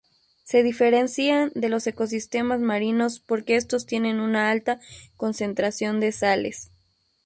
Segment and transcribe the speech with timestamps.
[0.43, 4.79] Se diferencian de los ecosistemas marinos porque estos tienen una alta
[5.15, 6.71] concentración de sales.